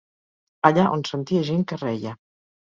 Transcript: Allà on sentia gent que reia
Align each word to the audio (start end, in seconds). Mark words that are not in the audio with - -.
Allà 0.69 0.87
on 0.95 1.05
sentia 1.11 1.45
gent 1.53 1.63
que 1.73 1.81
reia 1.85 2.19